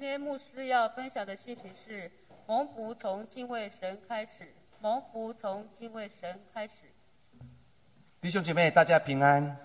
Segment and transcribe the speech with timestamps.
[0.00, 2.08] 今天牧师要分享的信息是：
[2.46, 4.54] 蒙福从敬畏神开始。
[4.80, 6.86] 蒙福从敬畏神开始。
[8.20, 9.56] 弟兄姐妹，大家平安。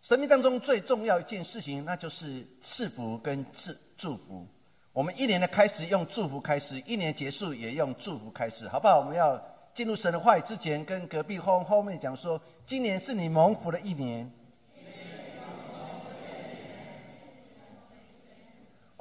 [0.00, 4.46] 生命当中最重要一件事情，那就是赐福跟祝祝福。
[4.92, 9.00] 我们一年的开始用祝福开始，一年结束也用祝福开始，好不好？
[9.00, 9.36] 我们要
[9.74, 14.32] 进入神的话语之前，跟隔壁后后面讲说，今年是你蒙福的一年。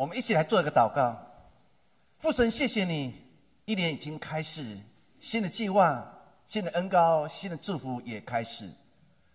[0.02, 1.16] 我们一起来做一个祷告，
[2.18, 3.14] 父神，谢谢你，
[3.66, 4.76] 一年已经开始，
[5.20, 6.04] 新的计划、
[6.48, 8.68] 新的恩高、新的祝福也开始。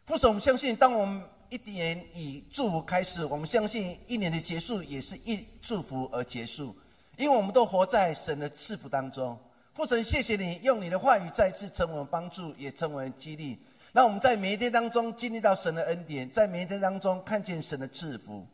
[0.07, 6.75] 父神，我们相信，当我们一年以祝福开始，我们相信一年的结束也是一祝福而结束，
[7.17, 9.39] 因为我们都活在神的赐福当中。
[9.73, 13.57] 父神，谢谢你用你的话语再次成为帮助，也成为激励，
[13.93, 18.45] 让我们在每一天当中经历到神的恩典，在每一天当中看见神的赐福。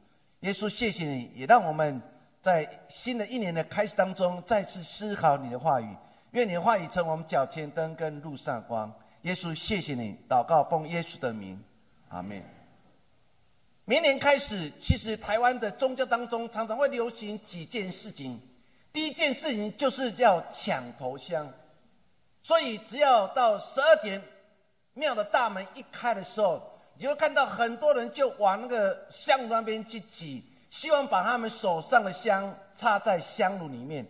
[0.42, 2.02] 耶稣，谢谢你，也让我们
[2.40, 5.96] 在新的一年的开始当中再次思考你的话语。
[6.32, 8.92] 愿你的话语成我们脚前灯，跟路上光。
[9.22, 11.62] 耶稣，谢谢你，祷告奉耶稣的名，
[12.08, 12.42] 阿门。
[13.84, 18.40] 明年开始，其实台湾的宗教当中常常会流行几件事情。
[18.92, 21.48] 第一件事情就是要抢头香，
[22.42, 24.20] 所以只要到十二点，
[24.94, 26.68] 庙的大门一开的时候。
[26.98, 34.06] 你会看到很多人就往那个香炉那边去挤，希望把他们手上的香插在香炉里面，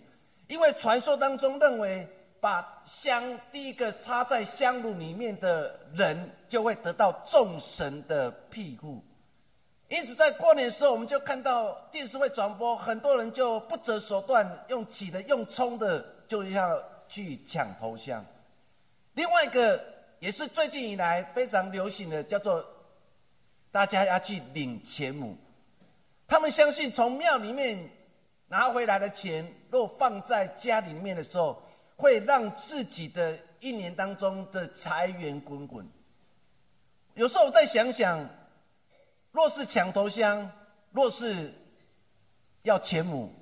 [0.46, 2.06] 因为传说当中认为，
[2.38, 9.02] 把香第一个插在香炉里面的人，就会得到众神的庇护。
[9.88, 18.22] 因此，在过年的时候，我们就看到电视会转播，很多人就不择手段，用挤的、用冲的，就要去抢头香。
[19.14, 19.82] 另外一个
[20.18, 22.62] 也是最近以来非常流行的，叫做。
[23.72, 25.36] 大家要去领钱母，
[26.28, 27.90] 他们相信从庙里面
[28.48, 31.60] 拿回来的钱，若放在家里面的时候，
[31.96, 35.88] 会让自己的一年当中的财源滚滚。
[37.14, 38.28] 有时候再想想，
[39.30, 40.50] 若是抢头香，
[40.90, 41.50] 若是
[42.64, 43.32] 要钱母，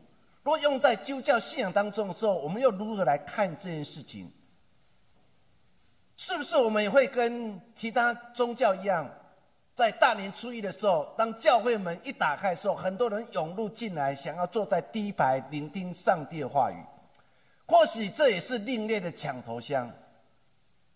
[0.45, 4.33] 若用在基督教信仰当中的时候，我们又如何来看这件事情？
[6.17, 9.11] 是不是我们也会跟其他宗教一样？
[9.81, 16.77] 在大年初一的时候，当教会门一打开的时候，很多人涌入进来，想要坐在第一排聆听上帝的话语。
[17.65, 19.91] 或许这也是另类的抢头香。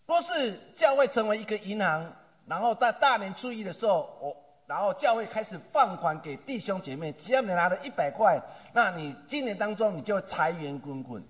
[0.05, 2.13] 若是教会成为一个银行，
[2.45, 4.37] 然后在大年初一的时候，我
[4.67, 8.39] 然后教会开始放款给弟兄姐妹，只要你拿了一百块，
[8.71, 11.23] 那你今年当中你就财源滚滚。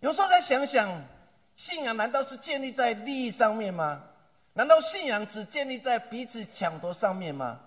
[0.00, 1.04] 有时候再想想，
[1.54, 4.02] 信仰难道是建立在利益上面吗？
[4.56, 7.60] 难道信仰只建立在彼此抢夺上面吗？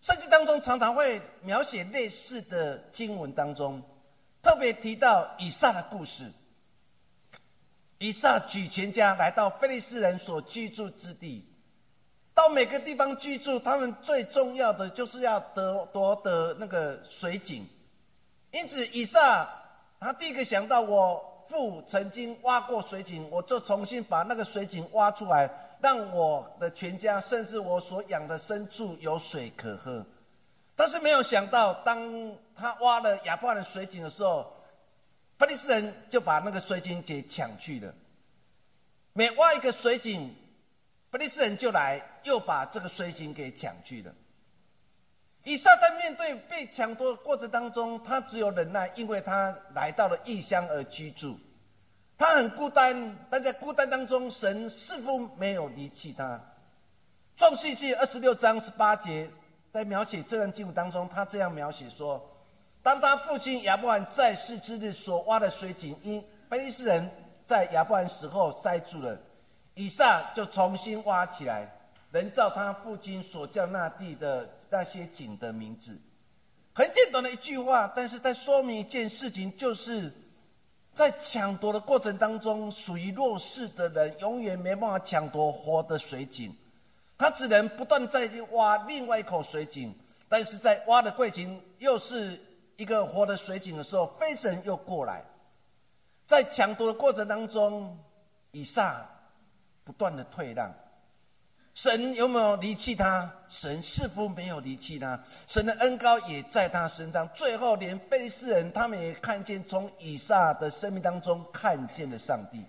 [0.00, 3.80] 圣经当中常常会描写类似的经文当中，
[4.42, 6.24] 特别提到以撒的故事。
[7.98, 11.46] 以撒举全家来到菲利斯人所居住之地，
[12.34, 17.64] 到每个地方居住，他们最重要的就是要得夺得那个水井。
[18.50, 19.48] 因此，以撒
[20.00, 21.29] 他第一个想到我。
[21.50, 25.50] 父曾经挖过水井，我就重新把那个水井挖出来，
[25.82, 30.06] 让我的全家，甚至我所养的牲畜有水可喝。
[30.76, 32.00] 但是没有想到，当
[32.56, 34.50] 他挖了亚伯兰的水井的时候，
[35.38, 37.92] 菲利斯人就把那个水井给抢去了。
[39.12, 40.32] 每挖一个水井，
[41.10, 44.14] 菲利斯人就来，又把这个水井给抢去了。
[45.44, 51.38] 以撒在面对被抢夺的过程当中，他只有忍耐，因为他来到了异乡而居住，
[52.18, 53.16] 他很孤单。
[53.30, 56.38] 但在孤单当中，神似乎没有离弃他。
[57.36, 59.30] 创世纪二十六章十八节，
[59.72, 62.22] 在描写这段经文当中，他这样描写说：
[62.82, 67.10] 当他父亲亚伯兰在世之日所挖的水井，因菲利斯人
[67.46, 69.18] 在亚伯兰死后塞住了，
[69.74, 71.66] 以撒就重新挖起来，
[72.12, 74.46] 人照他父亲所叫那地的。
[74.70, 75.98] 那些井的名字，
[76.72, 80.12] 很简短的一句话，但是在说明一件事情，就是
[80.94, 86.54] 在抢夺的过程当中，属于弱势的人永远没办法抢夺活的水井，
[87.18, 89.94] 他只能不断再去挖另外一口水井，
[90.28, 92.40] 但是在挖的过程又是
[92.76, 95.24] 一个活的水井的时候，飞神又过来，
[96.26, 97.98] 在抢夺的过程当中，
[98.52, 99.04] 以撒
[99.84, 100.72] 不断的退让。
[101.74, 103.30] 神有没有离弃他？
[103.48, 105.18] 神似乎没有离弃他。
[105.46, 107.28] 神的恩高也在他身上。
[107.34, 112.64] 最后，连菲利斯人他们也看见从以撒的生命当中看见了上帝。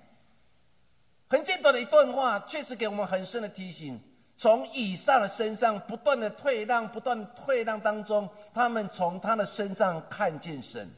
[1.28, 4.00] 很简短的一段话，确实给我们很深的提醒：
[4.38, 10.90] 从以撒的身上不断的退让，不断退让当中，他们从他的身上看见神。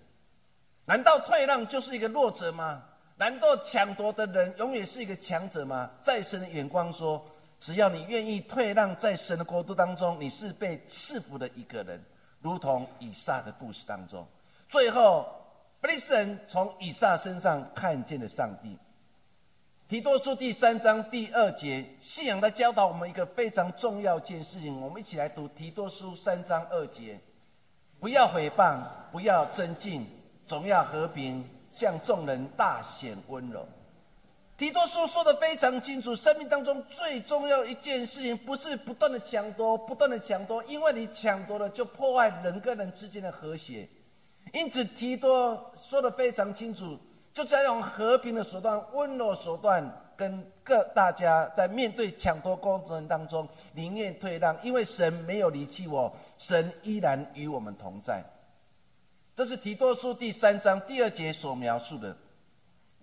[0.85, 2.83] 难道退让就是一个弱者吗？
[3.15, 5.89] 难道抢夺的人永远是一个强者吗？
[6.03, 7.23] 在神的眼光说，
[7.63, 12.03] 只要你愿意退让，在神的国度当中，你是被赐福的一个人，
[12.41, 14.27] 如同以撒的故事当中。
[14.67, 15.25] 最后，
[15.79, 18.77] 弗利斯人从以撒身上看见了上帝。
[19.87, 24.81] 提多书第三章第二节，信仰在教导我们一个非常重要一件事情。
[24.81, 27.17] 我们一起来读提多书三章二节：
[27.97, 30.05] 不要毁谤，不要争竞，
[30.45, 31.47] 总要和平。
[31.71, 33.65] 向众人大显温柔。
[34.63, 43.85] 提多书说的非常清楚，生命当中最重要一件事情，不是不断的抢夺，不断的抢夺，因为你抢夺了，就破坏人跟人之间的和谐。
[44.53, 46.97] 因此，提多说的非常清楚，
[47.33, 49.83] 就在用和平的手段、温柔手段，
[50.15, 58.23] 跟各大家在面对抢夺过程当中，宁愿退让，因为神没有离弃我，神依然与我们同在。
[59.35, 62.15] 这是提多书第三章第二节所描述的。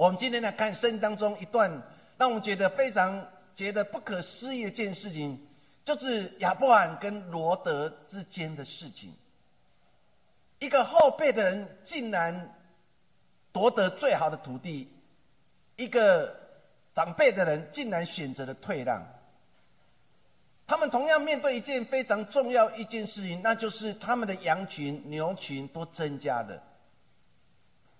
[0.00, 1.70] 我们今天来看圣经当中一段，
[2.16, 3.22] 让我们觉得非常
[3.54, 5.38] 觉得不可思议的一件事情，
[5.84, 9.14] 就是亚伯罕跟罗德之间的事情。
[10.58, 12.54] 一个后辈的人竟然
[13.52, 14.90] 夺得最好的土地，
[15.76, 16.34] 一个
[16.94, 19.06] 长辈的人竟然选择了退让。
[20.66, 26.62] 他们同样面对一件非常重要一件事情，那就是他们的羊群、牛群都增加了。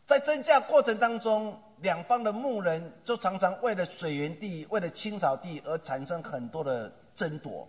[0.07, 7.69] 在增加过程当中，两方的牧人就常常为了水源地、为了青草地而产生很多的争夺。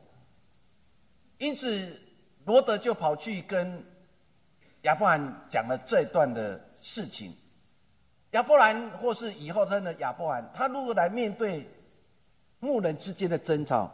[1.37, 1.99] 因此，
[2.45, 3.83] 罗德就跑去跟
[4.83, 7.35] 亚伯兰讲了这段的事情。
[8.31, 11.67] 亚伯兰或是以后他的亚伯兰，他如何来面对
[12.59, 13.91] 牧人之间的争吵？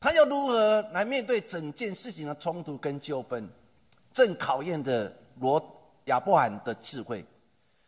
[0.00, 3.48] 他要如何来面对整件事情的冲突跟纠纷？
[4.12, 5.60] 正考验的罗
[6.04, 7.24] 亚伯兰的智慧。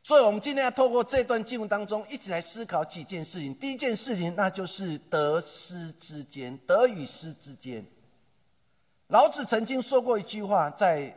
[0.03, 3.55] 所以，我们今天要透过这段经文当中，一起来思考几件事情。
[3.55, 7.85] 第一件事情，那就是得失之间，得与失之间。
[9.09, 11.15] 老子曾经说过一句话，在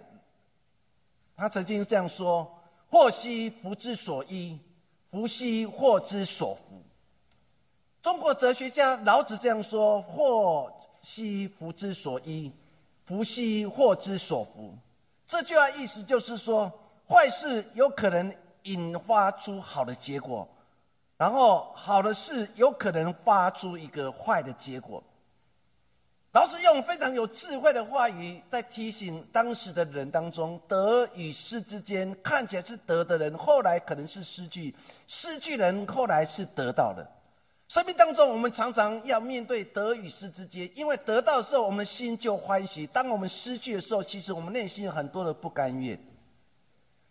[1.35, 2.59] 他曾经这样说
[2.91, 4.59] ：“祸兮福之所依，
[5.09, 6.83] 福兮祸之所伏。”
[8.03, 10.71] 中国哲学家老子这样说：“祸
[11.01, 12.51] 兮福之所依，
[13.05, 14.77] 福兮祸之所伏。”
[15.25, 16.71] 这句话意思就是说，
[17.07, 20.47] 坏事有可能引发出好的结果，
[21.17, 25.03] 然后好的事有可能发出一个坏的结果。
[26.31, 34.73] 老子用非常有智慧的话语，在提醒当时的人当中，得与失之间，看起来是得的人，后来可能是失去；
[35.05, 37.07] 失去人，后来是得到的。
[37.67, 45.95] 生命当中，我们常常要面对得与失之间，因为得到的时候，我们心就欢喜；当我们失去的时候，其实我们内心有很多的不甘愿。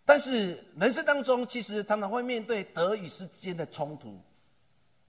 [0.05, 4.19] 但是人生当中，其实常常会面对得与失之间的冲突。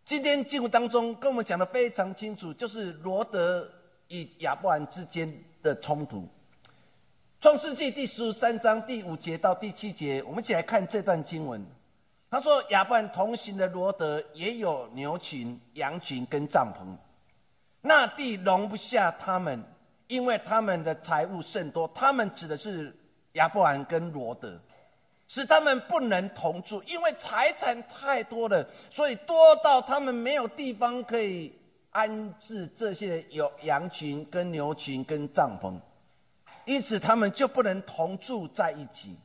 [0.05, 3.69] 今天经文当中跟我们讲的非常清楚，就是罗德
[4.09, 5.33] 与亚伯兰之间
[5.63, 6.29] 的冲突。
[7.41, 11.65] 创世纪第十三章第五节到第七节，我们一起来看这段经文。
[12.31, 16.85] 他说：“亚伯兰同行的罗德也有牛群、羊群跟帐篷，
[17.81, 19.63] 那地容不下他们，
[20.09, 21.87] 因为他们的财物甚多。
[21.95, 22.93] 他们指的是
[23.35, 24.61] 亚伯兰跟罗德，
[25.35, 31.53] 使他们不能同住，因为财产太多了，所以多到他们没有地方可以
[31.91, 35.75] 安置这些有羊群、跟牛群、跟帐篷，
[36.65, 39.19] 因此他们就不能同住在一起。”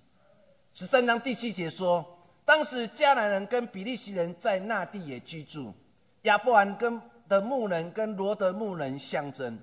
[0.73, 2.03] 十三章第七节说。
[2.43, 5.71] 当时迦南人跟比利时人在那地也居住，
[6.23, 9.55] 亚伯兰跟的牧人跟罗德牧人相争，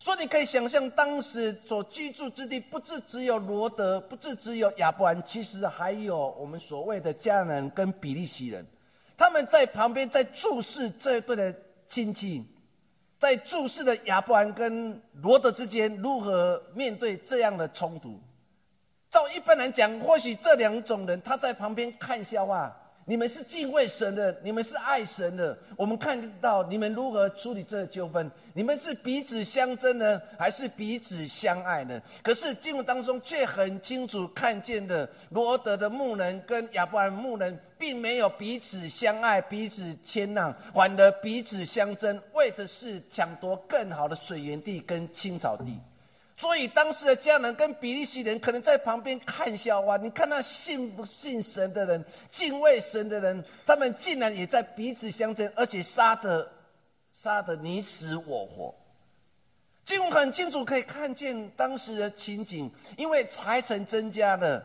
[0.00, 8.64] 所以你可以想象，当时所居住之地不是只有罗德，不是只有亚伯兰，其实还有我们所谓的迦南跟比利时人，
[9.16, 11.52] 他们在旁边在注视这一对的
[11.88, 12.46] 亲戚，
[13.18, 18.20] 在注视的亚伯兰跟罗德之间如何面对这样的冲突。
[19.10, 22.77] 照一般来讲，或许这两种人他在旁边看笑话。
[23.08, 25.56] 你们是敬畏神的，你们是爱神的。
[25.78, 28.30] 我们看到你们如何处理这个纠纷。
[28.52, 31.98] 你们是彼此相争呢，还是彼此相爱呢？
[32.22, 45.80] 可是经文当中却很清楚看见的，罗德的牧人跟亚伯兰牧人并没有彼此相爱、彼此谦让，反而彼此相争，为的是抢夺更好的水源地跟青草地。
[46.38, 49.96] 所以当时的家人跟比利时人可能在旁边看笑话。
[49.96, 56.48] 你看那信不信神的人、敬畏神的人，他们竟然也在彼此相争，而且杀的
[57.12, 58.72] 杀的你死我活。
[59.84, 64.62] 经文很清楚可以看见当时的情景，因为财产增加了，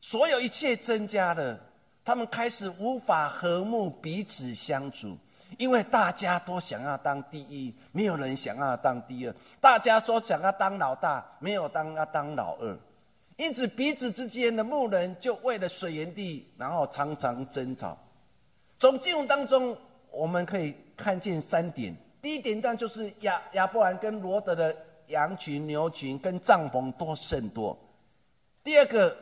[0.00, 1.58] 所有一切增加了，
[2.04, 5.16] 他们开始无法和睦彼此相处，
[5.60, 12.74] 因为大家都想要当第一，没有人想要当第二，大家说想要当老大，没有当要当老二，
[13.36, 17.94] 因此彼此之间的牧人就为了水源地，然后常常争吵。
[18.78, 19.76] 从经文当中，
[20.10, 21.94] 我们可以看见三点。
[22.22, 24.74] 第一点，当就是亚亚伯兰跟罗德的
[25.08, 27.78] 羊群、牛群跟帐篷多甚多。
[28.64, 29.14] 第二个，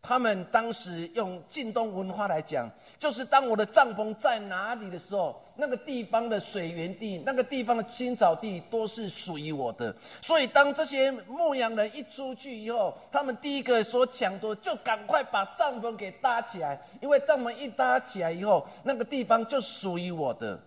[0.00, 9.94] 他们当时用晋东文化来讲，就是当我的帐篷在哪里的时候，那个地方的水源地、那个地方的青草地都是属于我的。
[10.22, 20.58] 所以，当这些牧羊人一出去以后，他们第一个所抢夺，就赶快把帐篷给搭起来，因为帐篷一搭起来以后，那个地方就属于我的。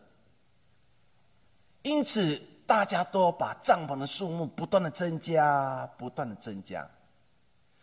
[1.84, 6.88] 因此，大家都把帐篷的数目不断的增加，不断的增加。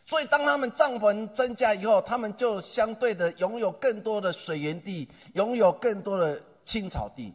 [0.08, 7.30] 所以，当他们帐篷增加以后，他们就相对的拥有更多的水源地，拥有更多的青草地。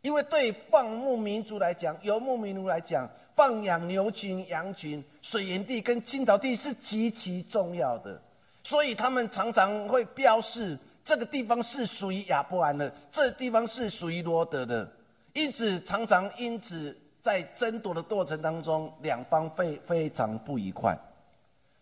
[0.00, 8.18] 因为对放牧民族来讲，游牧民族来讲，放养牛群、羊群，水源地跟青草地是极其重要的。
[8.62, 14.90] 所以，他们常常会标示这个地方是属于亚伯兰的，这地方是属于罗德的。
[15.34, 20.98] 因此，常常因此在争夺的过程当中，两方非非常不愉快。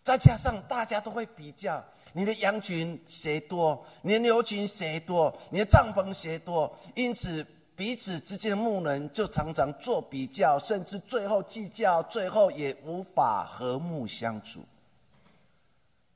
[0.03, 1.81] 再加上大家都会比较，
[2.11, 7.45] 你的羊群谁多，你的牛群谁多，你的帐篷谁多，因此
[7.75, 14.59] 彼此之间的牧人就常常做比较，甚至最后计较，最后也无法和睦相处。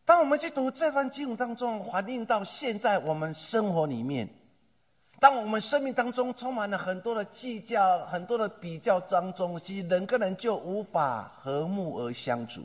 [0.03, 4.27] 当我们去读这番经文当中，反映到现在我们生活里面。
[5.19, 12.61] 当我们生命当中充满了很多的计较、很多的比较当中，其实人跟人就无法和睦而相处。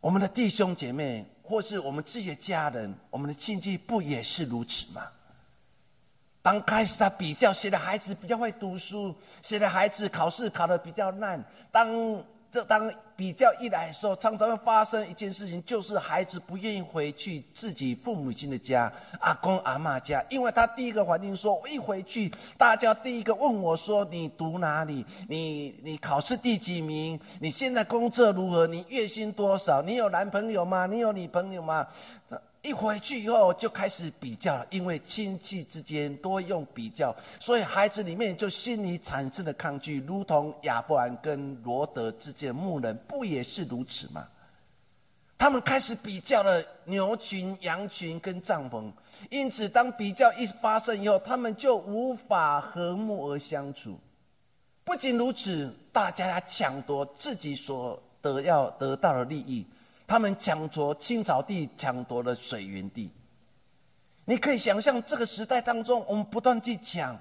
[0.00, 5.02] 我们的弟兄姐妹，或是我们自己的家人，我们的亲戚，不也是如此吗？
[6.42, 12.24] 当开始他比较谁的孩子比较会读书，谁的孩子考试考的比较烂，当。
[12.50, 18.90] 这当比较一来的时候，常常会发生一件事情，就是孩子不愿意回去自己父母亲的家，
[19.20, 25.04] 阿公阿妈家，因为他第一个环境说，我一回去，大家第一个问我说，你读哪里？
[25.28, 27.20] 你你考试第几名？
[27.40, 28.66] 你现在工作如何？
[28.66, 29.82] 你月薪多少？
[29.82, 30.86] 你有男朋友吗？
[30.86, 31.86] 你有女朋友吗？
[32.62, 44.26] 一回去以后就开始比较，因为亲戚之间多用比较，所以孩子里面就心里产生的抗拒，如同亚伯兰跟罗德之间的牧人，不也是如此吗？
[45.38, 48.90] 他们开始比较了牛群、羊群跟帐篷，
[49.30, 53.96] 因此当比较一发生以后，他们就无法和睦而相处。
[54.82, 59.64] 不仅如此，大家抢夺自己所得要得到的利益。
[60.08, 63.10] 他们抢夺青草地，抢夺了水源地。
[64.24, 67.14] 你可以想象，这个时代当中，我们不断去抢，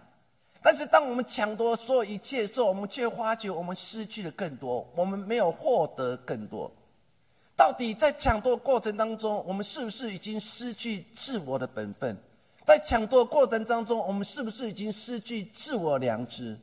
[0.61, 6.71] 但是当我们抢夺所有一切的时候，我们却发觉我们失去了更多，我们没有获得更多。
[7.57, 12.17] 到底在抢夺过程当中，我们是不是已经失去自我的本分？
[12.65, 16.57] 在抢夺过程当中，我们是不是已经失去自我良知？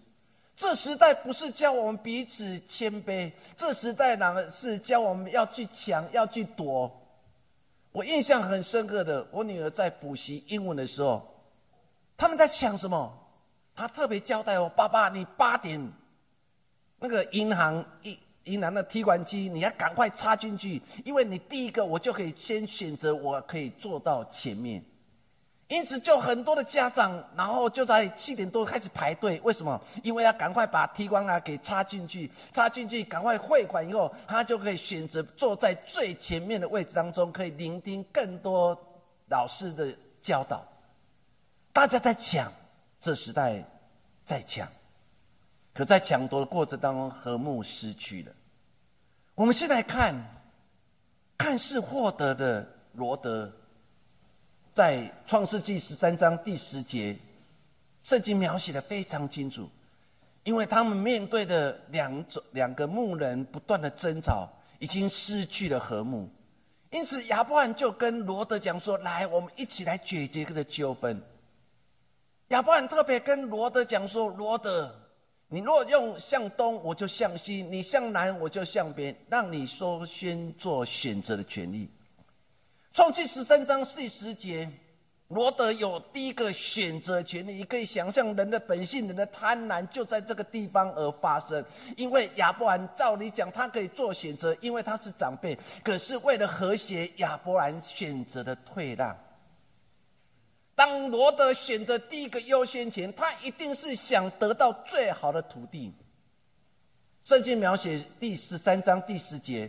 [0.56, 6.90] 这时代不是教我们彼此谦卑，这时代呢是教我们要去抢，要去夺。
[7.90, 11.26] 我印象很深刻的，我女儿在补习英文的时候，
[12.16, 13.12] 他们在抢什么？
[13.75, 15.92] 他特别交代我：“爸爸，你八点
[17.00, 24.80] 那个银行银银行的提款机，你要赶快插进去，因为你第一个我就可以先选择，我可以坐到前面。”
[25.68, 29.40] 因此，就很多的家长，然后就在七点多开始排队。
[29.42, 29.80] 为什么？
[30.02, 38.78] 因为要赶快把提光啊给插进去，插进去，赶快汇款以后，他就可以选择坐在最前面的位置当中，可以聆听更多
[39.28, 40.62] 老师的教导。
[41.73, 42.52] 大家在抢，
[43.00, 43.64] 这时代
[44.23, 44.68] 在抢，
[45.73, 48.33] 可在抢夺的过程当中，和睦失去了。
[49.35, 50.14] 我们现在看，
[51.38, 53.50] 看似获得的罗德。
[54.75, 57.16] 在创世纪十三章第十节，
[58.02, 59.71] 圣经描写的非常清楚，
[60.43, 64.49] 因为他们面对的两种两个牧人不断的争吵，
[64.81, 66.28] 已经失去了和睦，
[66.90, 71.23] 因此亚伯罕就跟罗德讲说：“来，我们一起来解决这个纠纷。”
[72.50, 74.93] 亚伯罕特别跟罗德讲说：“罗德，
[75.47, 81.88] 你若用向东，我就向西；你向南，我就向北，让你说先做选择的权利。”
[82.94, 84.70] 创记十三章第十节，
[85.26, 91.62] 罗德有第一个选择权利，你可以想象人的本性，人的贪婪就在这个地方而发生。
[91.96, 95.58] 因为亚伯兰照理讲，他可以做选择，因为他是长辈。
[95.82, 99.16] 可是为了和谐，亚伯兰选择了退让。
[100.76, 105.92] 当罗德选择第一个优先权，他一定是想得到最好的土地。
[107.24, 109.68] 圣经描写第十三章第十节。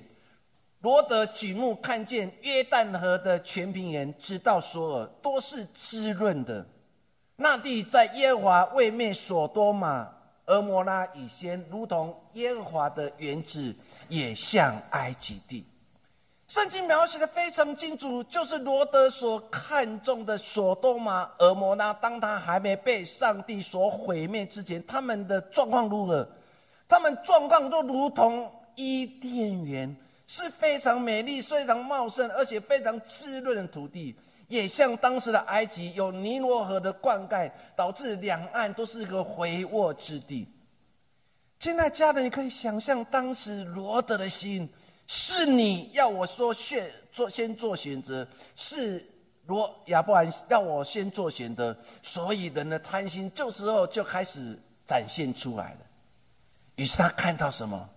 [0.85, 6.63] 罗德举目看见约旦河的全平原，直到索尔，都是滋润的。
[7.37, 10.07] 那地在耶和华未灭所多玛、
[10.45, 13.73] 俄摩拉以先，如同耶和华的原子，
[14.09, 15.65] 也像埃及地。
[16.47, 26.29] 圣经描写的非常清楚，就是罗德所看中的所多玛、俄摩拉，当他还没被上帝所毁灭之前，他们的状况如何？
[26.87, 29.97] 他们状况都如同伊甸园。
[30.27, 34.15] 是非常美丽、非常茂盛，而且非常滋润的土地，
[34.47, 40.47] 也像当时的埃及有尼罗河的灌溉，导致两岸都是一个肥沃之地。
[41.59, 44.67] 亲爱家人，你可以想象当时罗德的心，
[45.05, 49.07] 是你要我说选做先做选择，是
[49.45, 55.79] 罗亚伯兰要我先做选择，所以人的贪心这时候就开始展现出来了。
[56.75, 57.89] 于是他看到什么？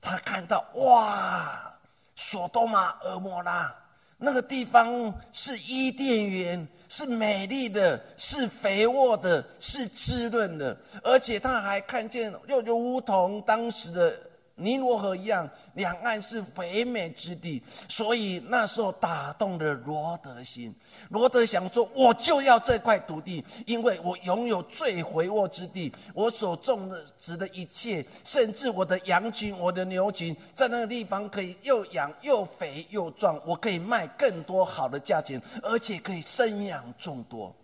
[0.00, 1.71] 他看到哇！
[2.14, 3.74] 索多玛、俄摩拉
[4.18, 14.16] 那个地方是伊甸园，是美丽的，是肥沃的，是滋润的，而且他还看见，又如同当时的。
[14.62, 20.74] 尼罗河一样，两岸是肥美之地，所以那时候打动了罗德心。
[21.10, 37.54] 罗德想说：“我就要这块土地，因为我拥有最肥沃之地，我所种的植的一切，甚至我的羊群、我的牛群，在那个地方可以又养又肥又壮，我可以卖更多好的价钱，而且可以生养众多。”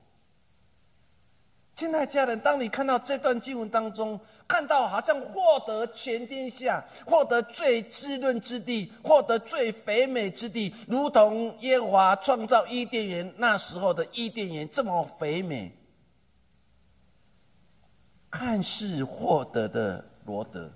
[1.79, 4.19] 亲爱家人，当你看到这段经文当中，
[4.49, 15.71] 看到好像获得全天下、获得最滋润之地、获得最肥美之地，如同耶和华创造伊甸园那时候的伊甸园这么肥美，
[18.29, 20.69] 看似获得的罗德，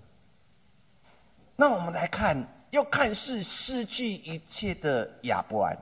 [1.56, 5.76] 那我们来看，又看似失去一切的亚伯兰。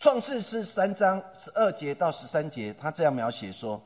[0.00, 3.80] 创世是三章十二节到十三节，他这样描写说。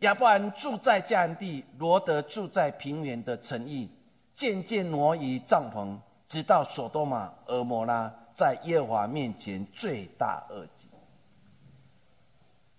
[0.00, 3.90] 亚伯兰住在迦南地，罗德住在平原的城邑，
[4.36, 10.86] 渐渐挪移帐篷，直到索多玛、俄摩拉在耶和华面前罪大恶极。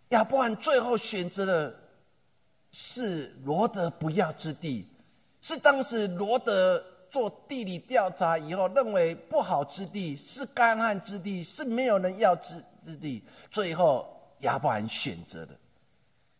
[0.10, 1.76] 亚伯兰最后选择的
[2.72, 4.88] 是罗德不要之地，
[5.42, 12.56] 是当时罗德做地理调查以后认为不好之地，是干旱之地，是没有人要之
[12.86, 14.08] 之地，最后
[14.40, 15.54] 亚伯兰选择的。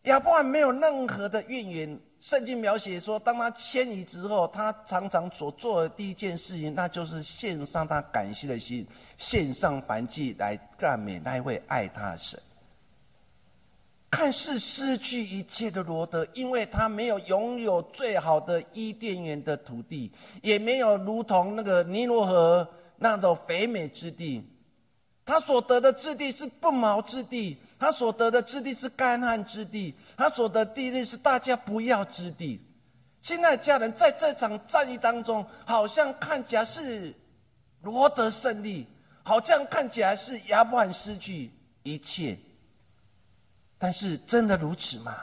[0.04, 2.00] 亚伯罕没有任何的怨言。
[2.20, 8.86] 圣经描写说，当他迁移之后，他常常所做的第一件事情，那就是献上他感谢的心，
[9.16, 12.38] 献上燔祭来赞美那位爱他的神。
[14.10, 24.44] 看似失去一切的罗德，因为他没有拥有最好的伊甸园的土地，也没有如同那个尼罗河那种肥美之地。
[25.30, 32.60] 他所得的之地是不毛之地，他所得的之地是干旱之地，他所得地地是大家不要之地。
[33.20, 37.14] 亲爱的家人在这场战役当中，好像看起来是
[37.82, 38.84] 罗德胜利，
[39.22, 41.52] 好像看起来是亚伯罕失去
[41.84, 42.36] 一切。
[43.78, 45.14] 但是真的如此吗？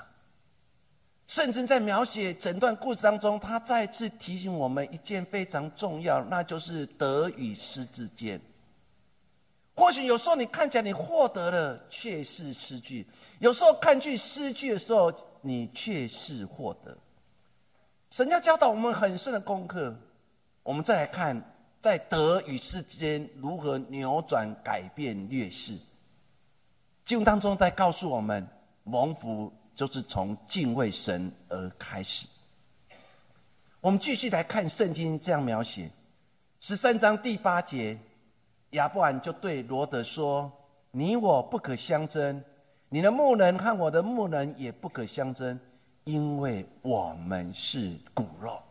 [1.27, 8.39] 甚至在描写整段故事当中，他再次提醒我们一件非常重要，那就是得与失之间。
[9.77, 13.05] 或许有时候你看起来你获得了，却是失去；
[13.39, 16.97] 有时候看去失去的时候，你却是获得。
[18.09, 19.95] 神要教导我们很深的功课。
[20.63, 21.39] 我们再来看，
[21.79, 25.77] 在得与失之间如何扭转、改变劣势。
[27.05, 28.45] 经文当中在告诉我们，
[28.83, 32.25] 蒙福就是从敬畏神而开始。
[33.79, 35.87] 我们继续来看圣经这样描写，
[36.59, 37.95] 十三章第八节。
[38.71, 40.51] 亚伯兰就对罗德说
[40.91, 42.43] ：“你我不可相争，
[42.89, 45.59] 你的牧人和我的牧人也不可相争，
[46.03, 48.61] 因为我们是骨肉。”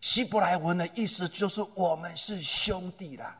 [0.00, 3.36] 希伯来文的意思就是我们是兄弟啦。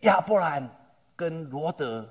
[0.00, 0.68] 亚伯兰
[1.14, 2.06] 跟罗德，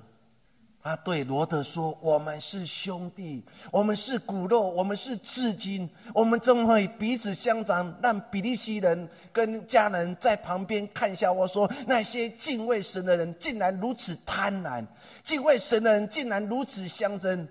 [0.86, 7.92] 他对罗德说：“我们是兄弟，我们是骨肉，我们是至亲，我们怎会彼此相长？
[8.00, 14.86] 让比利西人跟家人在旁边看笑话说，那些敬畏神的人竟然如此贪婪，
[15.24, 17.48] 敬畏神的人竟然如此相争。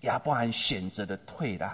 [0.00, 1.70] 亚伯罕选择了退让。”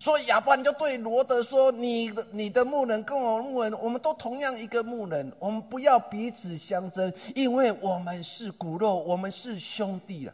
[0.00, 10.32] 所以亚伯兰就对罗德说：“你的你的牧人跟我牧人，我们都同样一个牧人，我们不要彼此相争，因为我们是骨肉，我们是兄弟了。”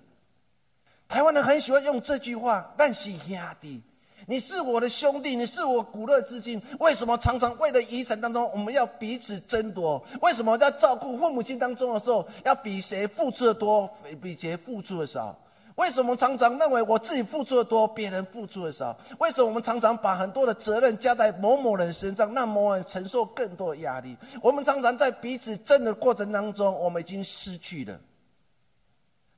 [1.08, 3.80] 台湾人很喜欢用这句话，但是兄弟，
[4.26, 10.02] 你是我的兄弟，你是我骨肉之亲，为什么常常为了遗产当中，我们要彼此争夺？
[10.20, 13.88] 为什么在照顾父母亲当中的时候，要比谁付出的多，
[14.20, 15.34] 比谁付出的少？
[15.76, 18.96] 为什么常常认为我自己付出的多，别人付出的少？
[19.18, 24.16] 为什么我们常常把很多的责任加在某某人身上，让某人承受更多的压力？
[24.40, 27.98] 我们常常在彼此争的过程当中，我们已经失去了。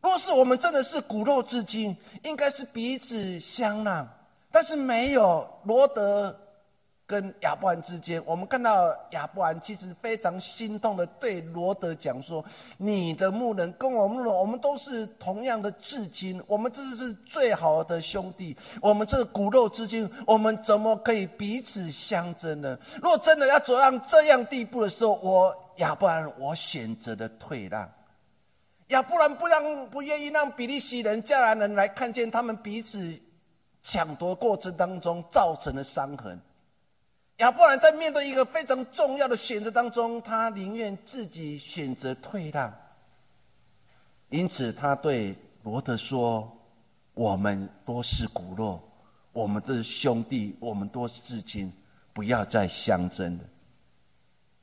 [0.02, 4.06] 若是我们真的是骨肉至亲，应该是彼此相让，
[4.50, 6.38] 但是没有罗德。
[7.06, 12.44] 跟亚伯兰之间，我们看到亚伯兰其实非常心痛的对罗德讲说
[12.78, 22.76] ：“你的牧人跟我们，我们都是同样的至亲，我们这是最好的兄弟，我们这骨肉之亲，我们怎么可以彼此相争呢？
[23.00, 27.88] 若真的要走到这样地步的时候，我亚伯兰我选择的退让，
[28.88, 33.16] 亚伯兰不让不愿意让比利时人、迦南人来看见他们彼此
[33.80, 36.36] 抢夺过程当中造成的伤痕。”
[37.38, 42.72] 亚伯兰在面对一个非常重要的选择当中，他宁愿自己选择退让。
[44.30, 46.50] 因此，他对罗德说
[47.12, 48.82] ：“我们都是骨肉，
[49.32, 51.70] 我们都是兄弟，我们都是至亲，
[52.14, 53.44] 不要再相争了。”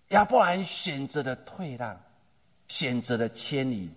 [0.09, 1.95] 亚伯兰选择了退让，
[2.67, 3.87] 选择了迁移。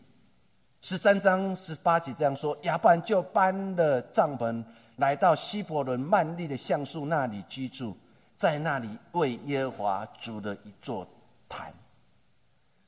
[0.82, 4.62] 十三章十八节这样说：亚伯兰就搬了帐篷，
[4.96, 7.96] 来到希伯伦曼利的橡树那里居住。
[8.36, 11.06] 在那里为耶和华筑了一座
[11.48, 11.72] 坛。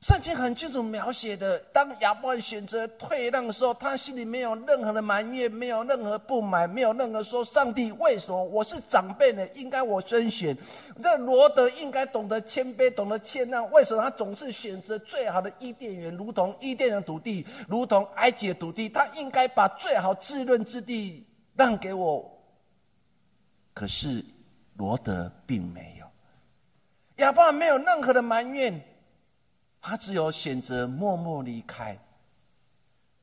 [0.01, 9.45] 圣经很清楚描写的，当亚伯选择退让的时候，他心里没有任何的埋怨，没有任何不满，没有任何说上帝为什么我是长辈呢？
[9.55, 10.57] 应该我甄选。
[10.95, 13.69] 那罗德应该懂得谦卑，懂得谦让。
[13.71, 18.87] 为什么他总是选择最好的伊甸园，如同伊甸的土地，如同埃及的土地？
[18.87, 22.31] 他应该把最好滋润之地让给我。
[23.73, 24.23] 可是。
[24.79, 26.09] 罗德并没有，
[27.17, 28.81] 亚伯没有任何的埋怨，
[29.81, 31.99] 他只有选择默默离开。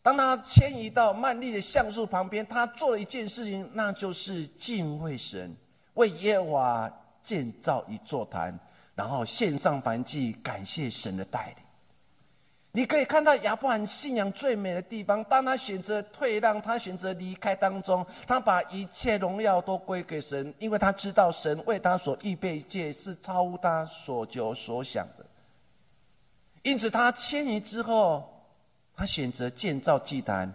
[0.02, 5.56] 当他迁移到曼利的橡树旁边，他做了一件事情，那就是敬畏神，
[5.94, 6.90] 为耶和华
[7.24, 8.56] 建造一座坛，
[8.94, 11.65] 然后献上燔祭，感谢神的带领。
[12.76, 15.24] 你可以看到亚伯兰信仰最美的地方。
[15.24, 25.24] 当他选择退让，他选择离开当中，他把一切荣耀都归给神，因为他知道神为他所预备一切是超乎他所求所想的。
[26.64, 28.46] 因此，他迁移之后，
[28.94, 30.52] 他选择建造祭坛，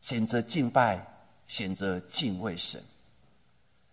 [0.00, 0.98] 选择敬拜，
[1.46, 2.82] 选择敬畏神。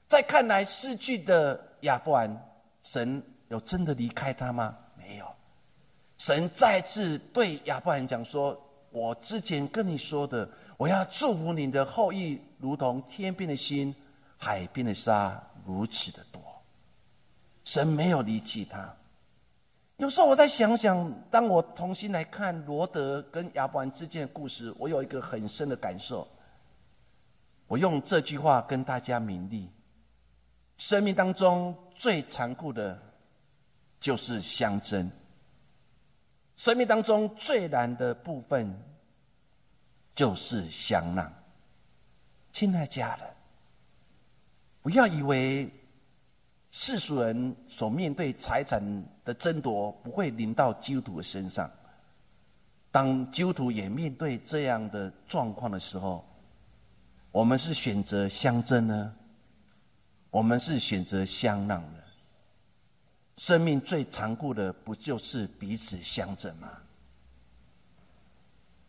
[0.07, 2.43] 在看来失去的亚伯兰，
[2.81, 4.75] 神有真的离开他吗？
[6.25, 8.59] 神再次对亚伯兰讲说
[8.89, 13.93] ：“我之前跟你说的，我要祝福你的后裔，如同天边的星、
[14.35, 16.41] 海边的沙，如此的多。”
[17.63, 18.91] 神没有离弃他。
[19.97, 26.27] 有时候我在想想，当我重新来看罗德跟亚伯兰之间的故事，我有一个很深的感受。
[27.67, 29.69] 我用这句话跟大家勉励：
[30.77, 32.99] 生命当中最残酷的，
[33.99, 35.07] 就是相争。
[36.55, 38.73] 生命当中最难的部分，
[40.13, 41.31] 就是相让。
[42.51, 43.27] 亲爱家人，
[44.81, 45.69] 不要以为
[46.71, 48.81] 世俗人所面对财产
[49.25, 51.69] 的争夺不会临到基督徒的身上。
[52.91, 56.25] 当基督徒也面对这样的状况的时候，
[57.31, 59.13] 我们是选择相争呢？
[60.29, 61.99] 我们是选择相让呢？
[63.37, 66.69] 生命最残酷的，不就是彼此相争吗？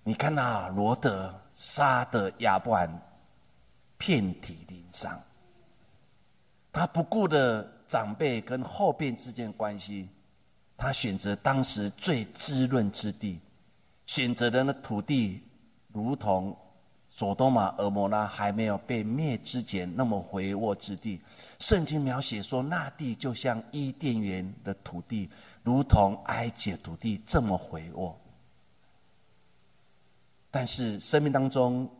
[0.04, 2.88] 你看那罗德杀的亚伯兰，
[3.98, 5.20] 遍体鳞伤。
[6.72, 10.08] 他不顾的长辈跟后辈之间关系，
[10.76, 13.40] 他选择当时最滋润之地，
[14.06, 15.42] 选择的那土地，
[15.92, 16.56] 如同。
[17.16, 21.18] 索多玛、俄摩拉还没有被灭之前，那么肥沃之地，
[21.58, 25.30] 圣经描写说，那地就像伊甸园的土地，
[25.62, 28.14] 如同埃及土地这么肥沃。
[30.50, 31.90] 但是生命当中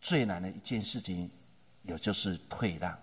[0.00, 1.30] 最难的一件事情，
[1.84, 2.98] 也就是退让。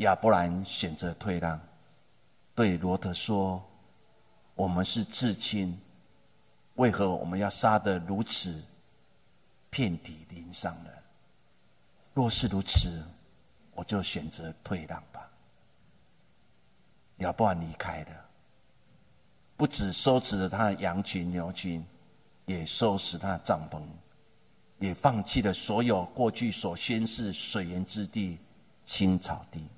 [0.00, 1.58] 亚伯兰选择退让，
[2.54, 3.62] 对罗德说
[4.54, 5.80] ：“我们是至亲，
[6.74, 8.62] 为何我们要杀得如此
[9.70, 10.90] 遍体鳞伤的？
[12.12, 13.02] 若是如此，
[13.72, 15.30] 我就选择退让吧。”
[17.18, 18.24] 亚伯兰离开了，
[19.56, 21.84] 不止收拾了他的羊群牛群，
[22.46, 23.82] 也收拾他的帐篷，
[24.78, 28.38] 也放弃了所有过去所宣誓水源之地、
[28.84, 29.68] 青草地。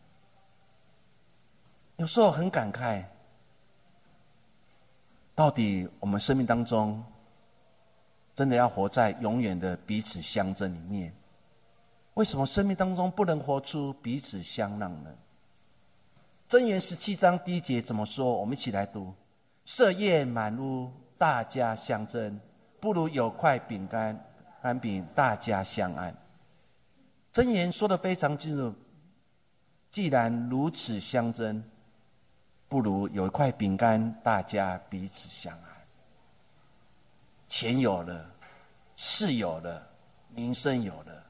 [1.96, 3.05] 有时候很感慨，
[5.35, 7.05] 到底我们生命当中，
[8.35, 11.12] 真的要活在永远的彼此相争里面？
[12.14, 15.11] 为什么生命当中不能活出彼此相让呢？
[16.49, 18.38] 真言十七章第一节怎么说？
[18.38, 19.14] 我们一起来读：
[19.64, 22.38] 设宴满屋，大家相争，
[22.81, 24.18] 不如有块饼干，
[24.61, 26.14] 安饼大家相安。
[27.33, 28.75] 真言说的非常清楚，
[29.90, 31.62] 既然如此相争。
[32.68, 35.71] 不如有一块饼干，大家彼此相爱。
[37.52, 38.30] 钱有了，
[38.96, 39.86] 事有了，
[40.30, 41.22] 名声有了，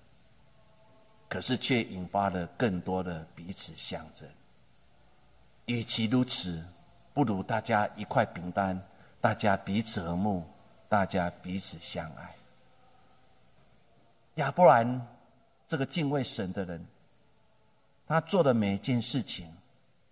[1.29, 4.29] 可是却引发了更多的彼此相争。
[5.65, 6.65] 与其如此，
[7.13, 8.81] 不如大家一块饼干，
[9.21, 10.47] 大家彼此和睦，
[10.89, 12.33] 大家彼此相爱。
[14.37, 15.05] 亚伯兰
[15.67, 16.87] 这个敬畏神的人，
[18.07, 19.53] 他做的每一件事情。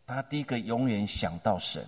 [0.09, 1.87] 他第一个永远想到神。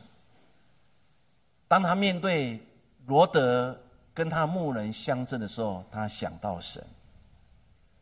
[1.66, 2.64] 当他面对
[3.06, 3.76] 罗德
[4.14, 6.82] 跟他牧人相争的时候，他想到神；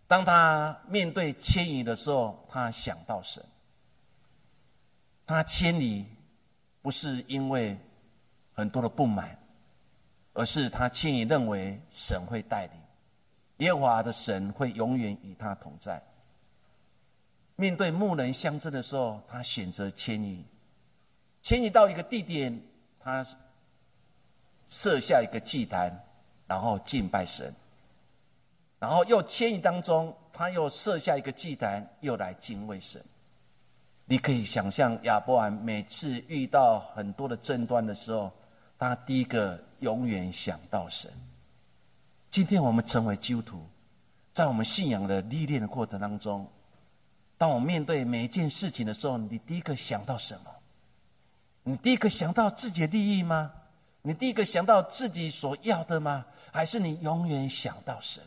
[0.07, 3.45] 当他面对迁移的时候，他想到神。
[5.27, 6.05] 他迁移
[6.83, 7.79] 不是因为
[8.53, 9.39] 很多的不满，
[10.33, 12.75] 而是他迁移认为神会带领，
[13.59, 16.03] 耶和华的神会永远与他同在。
[17.55, 20.45] 面对牧人相争的时候，他选择迁移，
[21.43, 22.61] 迁移到一个地点，
[22.99, 23.25] 他
[24.71, 26.03] 设下一个祭坛，
[26.47, 27.53] 然后敬拜神。
[28.79, 33.05] 然后又迁移当中，他又设下一个祭坛，又来敬畏神。
[34.07, 38.33] 你可以想象亚伯兰每次遇到很多的争端的时候，
[38.79, 41.11] 他第一个永远想到神。
[42.31, 43.67] 今天我们成为基督徒，
[44.33, 46.47] 在我们信仰的历练的过程当中。
[47.37, 50.51] 当我面对每一件事情的时候，你第一个想到什么？
[51.65, 53.53] 你第一个想到自己的利益吗？
[54.03, 56.25] 你第一个想到自己所要的吗？
[56.53, 58.23] 还是你永远想到神？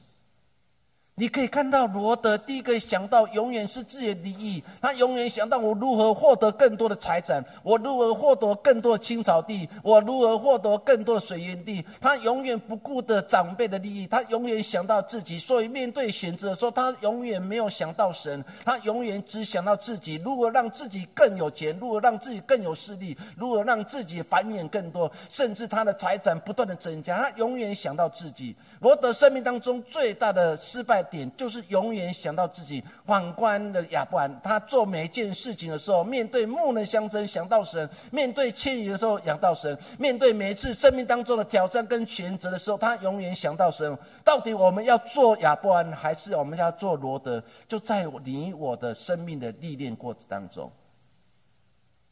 [1.15, 11.85] 你可以看到罗德第一个想到永远是自己的利益，他永远想到我如何获得更多的财产，我如何获得更多的青草地，我如何获得更多的水源地。
[12.01, 15.37] 他永远不顾的长辈的利益，他永远想到自己。
[15.37, 20.19] 所以面对选择的时候，他永远没有想到神，他永远只想到自己。
[20.25, 21.77] 如何让自己更有钱？
[21.79, 23.15] 如何让自己更有势力？
[23.37, 25.11] 如何让自己繁衍更多？
[25.31, 28.55] 甚至他的财产不断的增加，他永远想到自己。
[28.79, 31.02] 罗德生命当中最大的失败。
[31.03, 32.83] 点就是永远想到自己。
[33.05, 43.97] 反观的亚伯安，他做每一件事情的时候，面对木能相争，想到神；面对迁移的时候，想到神；面对每一次生命当中的挑战跟选择的时候，他永远想到神。
[44.23, 47.43] 到底我们要做亚伯安，还是我们要做罗德？
[47.67, 50.71] 就在你我的生命的历练过程当中。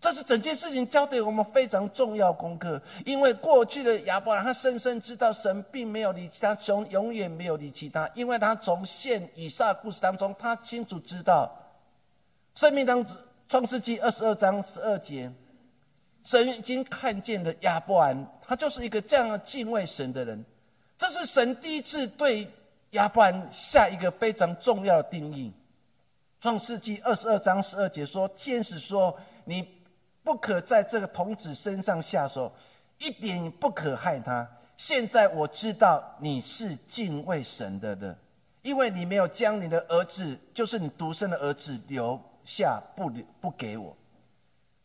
[0.01, 11.55] 这是整件事情教给我们非常重要功课，因为过去的亚伯兰他深深知道神并没有离弃他，从永远没有离弃他，因为他从现以撒故事当中，他清楚知道，
[12.55, 13.15] 生命当中
[13.47, 15.31] 创世纪二十二章十二节，
[16.23, 20.43] 神已经看见的亚伯兰，他就是一个这样敬畏神的人，
[20.97, 22.47] 这是神第一次对
[22.91, 25.53] 亚伯兰下一个非常重要的定义。
[26.39, 29.79] 创世纪二十二章十二节说，天使说你。
[30.23, 32.51] 不可在这个童子身上下手，
[32.97, 34.47] 一点也不可害他。
[34.77, 38.17] 现在我知道你是敬畏神的人，
[38.61, 43.95] 因为你没有将你的儿子，就是你独生的儿子留下，不留不给我。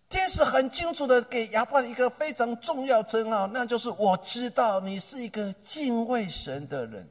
[0.09, 7.09] 天使很清楚的给亚伯一个非常重要称号，那就是我知道你是一个敬畏神的人。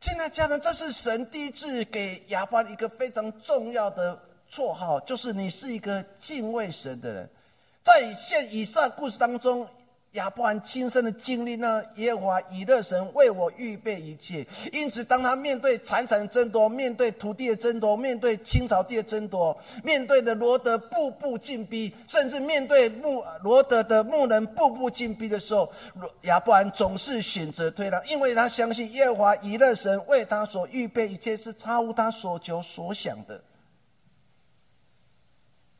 [0.00, 4.18] 亲爱家人，这是神第一次给亚伯一个非常重要的。
[4.52, 7.26] 绰号就是你是一个敬畏神的人，
[7.82, 9.66] 在现以上故事当中，
[10.12, 14.46] 亚伯兰亲身的经历呢，耶和华以勒神为我预备一切。
[14.70, 25.72] 因此，当他面对财产争夺，面对土地的争夺，面对青草地的争夺，面对的罗德步步进逼，甚至面对牧罗德的牧人步步进逼的时候，
[26.24, 33.40] 亚伯兰总是选择退让，因为他相信耶和华以勒神为他所预备一切是超乎他所求所想的。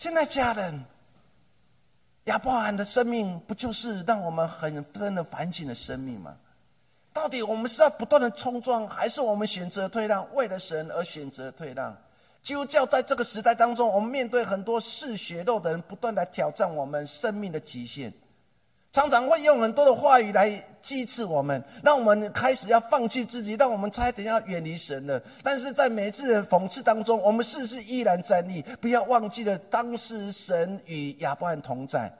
[0.02, 0.84] 现在，家人。
[2.24, 6.36] 亚伯罕的生命不就是让我们很深的反省的生命吗？
[7.12, 11.96] 到底我们是在不断的冲撞，还是我们选择退让，为了神而选择退让？
[12.42, 18.12] 基督教在这个时代当中，我们面对很多嗜血肉的人，不断的挑战我们生命的极限。
[18.92, 25.20] 常常会用很多的话语来击刺我们，让我们开始要放弃自己，让我们差点要远离神了。
[25.42, 28.60] 但是在每次的讽刺当中，我们是不是依然站立？
[28.82, 32.12] 不要忘记了，当时神与亚伯兰同在，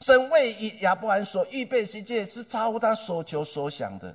[0.00, 4.12] 神为亚伯兰所预备世界是超乎他所求所想的。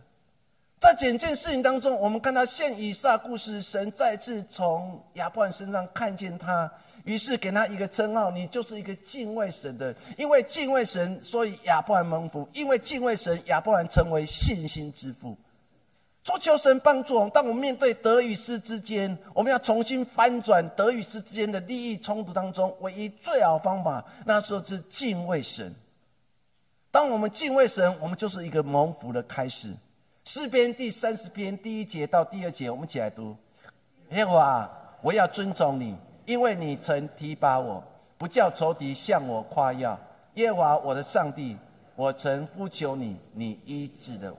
[0.82, 6.70] 在整件事情当中，我们看到现以撒故事，神再次从亚伯兰身上看见他。
[7.04, 9.94] 于是给他一个称号，你就是一个敬畏神的。
[10.18, 15.38] 因为敬畏神，所以亚伯兰蒙福；因为敬畏神，亚伯兰成为信心之父。
[16.24, 25.76] 求求神帮助我们，当我们面对得与失之间，我们要重新翻转得与失之间的利益冲突当中，唯一最好方法，那时候是敬畏神。
[26.90, 29.74] 当我们敬畏神，我们就是一个蒙福的开始。
[30.24, 33.36] 诗篇第三十篇第一节到第二节，我们一起来读：
[34.12, 35.98] 耶和华，我要尊重你。
[36.26, 37.84] 因为你曾提拔我，
[38.18, 40.00] 不叫仇敌向我夸耀。
[40.36, 41.58] 耶和华我的上帝，
[41.96, 44.38] 我曾呼求你，你医治了我。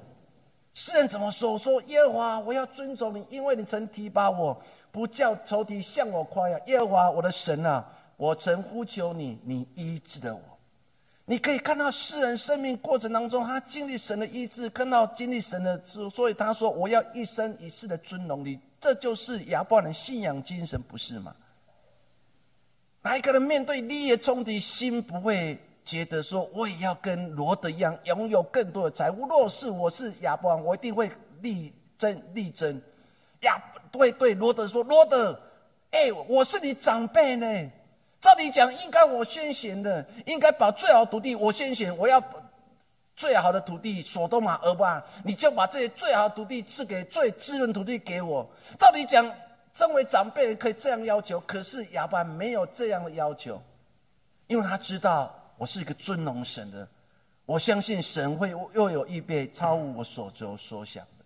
[0.74, 1.56] 诗人怎么说？
[1.56, 6.58] 说耶和华，我要尊重你，因为你曾提拔我，不叫仇敌向我夸耀。
[6.66, 7.84] 耶和华我的神啊，
[8.16, 10.40] 我曾呼求你，你医治了我。
[11.26, 21.34] 你可以看到诗人生命过程当中，他经历神的医治，看到经历神的，所以他说：“我要一生一世的尊荣你。”这就是亚伯兰信仰精神，不是吗？
[23.04, 29.28] 哪一个人面对利益冲突，心不会觉得说我也要跟罗德一样拥有更多的财物？
[29.28, 31.10] 若是我是亚伯兰，我一定会
[31.42, 32.80] 力争力争。
[33.40, 33.62] 亚
[33.92, 35.38] 对对罗德说：“罗德，
[35.90, 37.70] 哎，我是你长辈呢，
[38.22, 42.24] 照理讲应该我先选的，应该把最好土地我先选，我要
[43.14, 48.48] 最好的土地，索多玛、俄巴，你就把这些最好的土地赐给最滋润土地给我。
[48.78, 49.30] 照理讲。”
[49.74, 53.60] 身为长辈人可以这样要求，可是亚伯没有这样的要求，
[54.46, 56.88] 因为他知道我是一个尊荣神的，
[57.44, 61.24] 我相信神会又有预备超乎我所求所想的。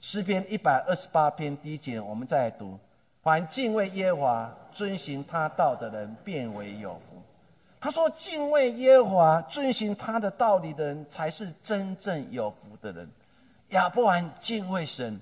[0.00, 2.78] 诗篇一百二十八篇第一节，我们再来读：
[3.22, 7.22] 凡敬畏耶和华、遵行他道的人，变为有福。
[7.78, 13.06] 他说：敬畏耶和华、遵行他的道理的人，才是真正有福的人。
[13.70, 15.20] 亚伯兰敬畏神。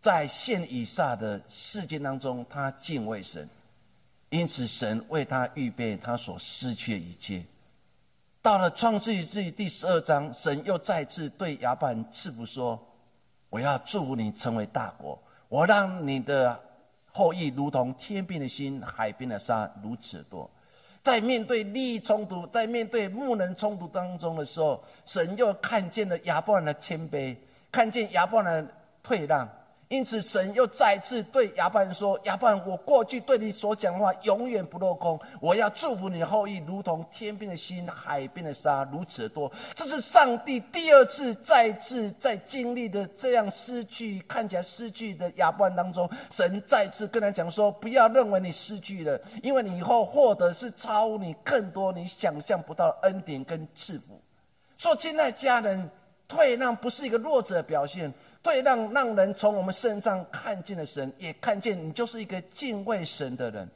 [0.00, 3.46] 在现以下的事件当中，他敬畏神，
[4.30, 7.44] 因此神为他预备他所失去的一切。
[8.40, 12.80] 到了创世纪第十二章，神又再次对亚伯兰赐福说
[13.50, 16.58] ：“我要祝福你成为大国，我让你的
[17.12, 20.50] 后裔如同天边的星、海边的沙如此多。”
[21.02, 27.36] 在面对利益冲突、在面对牧人冲突当中的时候，神又看见了亚伯兰的谦卑，
[27.70, 28.66] 看见亚伯兰
[29.02, 29.46] 退让。
[29.90, 35.18] 因此，神又再次对亚伯兰说：“亚伯，我过去对你所讲的话永远不落空。
[35.40, 54.22] 我要祝福你的后裔，如同天边的星、海边的沙，如此的多。”这是上帝第二次再次在经历的这样失去、看起来失去的亚伯兰当中，神再次跟他讲说：“不要认为你失去了，因为你以后获得是超你更多你想象不到的恩典跟赐福。”
[54.78, 55.90] 说，亲爱家人，
[56.28, 58.14] 退让不是一个弱者的表现。
[58.42, 63.68] 对，让让人从我们身上看见了神，也看见你就是一个敬畏神的人。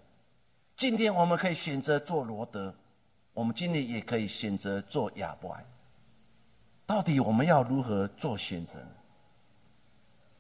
[0.75, 2.75] 今天我们可以选择做罗德，
[3.33, 5.65] 我们今天也可以选择做亚伯兰。
[6.87, 8.75] 到底我们要如何做选择？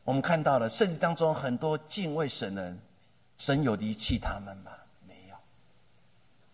[0.04, 2.80] 我们看到了圣经当中很多敬畏神的人，
[3.36, 4.70] 神有离弃他们吗？
[5.06, 5.36] 没有。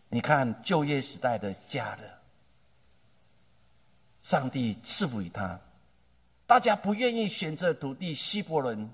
[0.09, 2.03] 你看旧约时代的加勒，
[4.21, 5.59] 上帝赐福于他。
[6.51, 8.91] 大家不愿意选择土地，希伯伦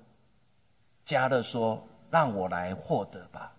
[1.07, 3.51] 加勒说：“让我来获得吧。”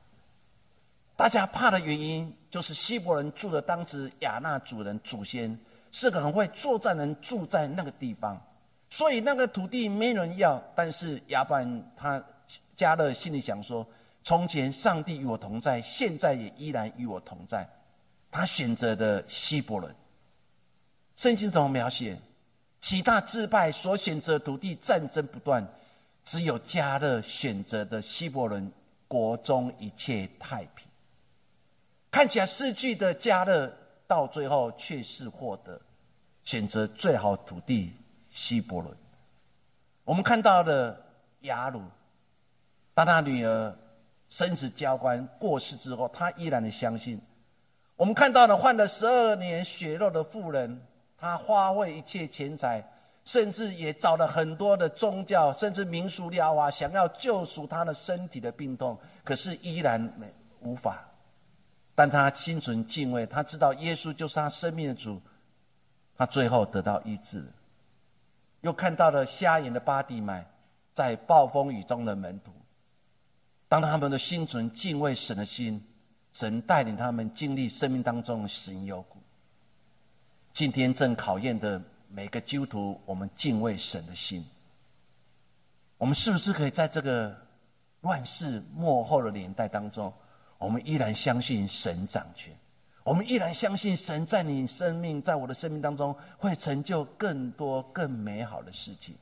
[1.18, 5.60] 大家怕的原因，就是希伯伦住的当时亚纳主人祖先
[5.92, 8.40] 是个很会作战人，住在那个地方，
[8.92, 10.64] 所以那个土地没人要。
[10.76, 12.24] 但是亚伯兰他
[12.76, 13.84] 加勒心里想说
[14.24, 17.68] ：“从前上帝与我同在，现在也依然与我同在。”
[18.30, 19.92] 他选择的希伯伦。
[21.16, 22.16] 圣经怎么描写？
[22.90, 25.68] 其他支派所选择土地战争不断，
[26.24, 28.72] 只有加勒选择的希伯伦
[29.10, 30.88] 国中一切太平。
[32.10, 33.70] 看起来失去的加勒，
[34.08, 35.78] 到最后却是获得
[36.46, 37.92] 选择最好土地
[38.32, 38.96] 希伯伦。
[40.06, 40.98] 我们看到的
[41.42, 41.82] 雅鲁，
[42.94, 43.78] 当他女儿
[44.30, 47.22] 生子交官过世之后，他依然的相信。
[47.98, 50.82] 我们看到了患了十二年血肉的妇人，
[51.18, 52.84] 他花费一切钱财，
[53.26, 61.04] 甚至也找了很多的宗教，甚至民俗疗啊，想要救赎他的身体的病痛，可是依然没无法。
[61.96, 65.20] 但他心存敬畏，他知道耶稣就是他生命的主，
[66.16, 67.44] 他最后得到医治。
[68.62, 70.46] 又看到了瞎眼的巴蒂麦，
[70.94, 72.52] 在暴风雨中的门徒，
[73.68, 75.84] 当他们的心存敬畏神的心，
[76.34, 79.20] 神带领他们经历生命当中的神有苦。
[80.58, 81.80] 今天正考验的
[82.10, 84.44] 每个基督徒，我们敬畏神的心，
[86.00, 87.32] 我们是不是可以在这个
[88.02, 90.12] 乱世末后的年代当中？
[90.58, 92.52] 我们依然相信神掌权，
[93.04, 99.16] 我们依然相信神在你生命，在我的生命当中会成就更多更美好的事情。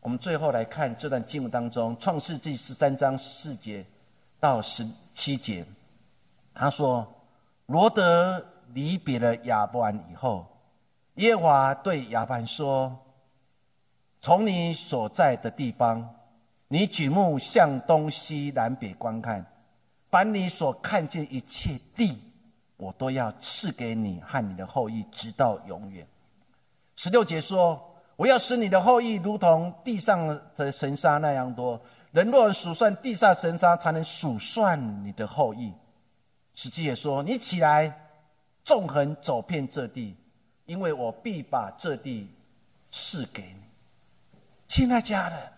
[0.00, 3.84] 我们最后来看这段经文当中，《创世纪》十三章四节
[4.40, 5.66] 到十七节，
[6.54, 7.06] 他说
[7.68, 8.42] ：“罗德
[8.74, 10.46] 离别了亚伯兰以后，
[11.14, 12.96] 耶和华对亚伯兰说
[14.20, 16.14] ：‘从你所在的地方，
[16.68, 19.44] 你举目向东西南北观看。’”
[20.08, 22.16] 把你所看见一切地，
[22.76, 26.06] 我都要赐给你和你的后裔，直到永远。
[26.94, 27.78] 十六节说
[28.16, 31.78] ：“我要使你的后裔如同地上的神沙那样多。
[32.12, 35.74] 人若数算地上神沙，才能数算你的后裔。”
[36.54, 38.05] 十七也说：“你起来，
[38.66, 40.14] 纵横走遍这地，
[40.66, 42.28] 因为我必把这地
[42.90, 43.62] 赐给你。”
[44.68, 45.52] 亲爱家人，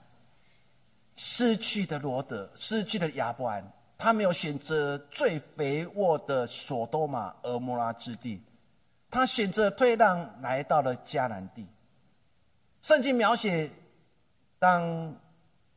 [1.16, 3.66] 失去的罗德，失去的亚伯安。
[3.96, 8.40] 他没有选择最肥沃的索多玛俄摩拉之地，
[9.10, 11.66] 他选择退让，来到了迦南地。
[12.80, 13.68] 圣经描写，
[14.58, 15.12] 当